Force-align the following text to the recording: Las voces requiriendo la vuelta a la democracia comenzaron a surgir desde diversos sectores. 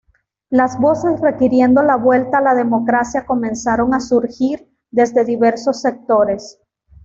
Las 0.49 0.79
voces 0.79 1.21
requiriendo 1.21 1.83
la 1.83 1.95
vuelta 1.95 2.39
a 2.39 2.41
la 2.41 2.55
democracia 2.55 3.23
comenzaron 3.27 3.93
a 3.93 3.99
surgir 3.99 4.67
desde 4.89 5.23
diversos 5.23 5.79
sectores. 5.79 6.59